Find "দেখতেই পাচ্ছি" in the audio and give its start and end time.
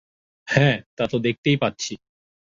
1.19-1.93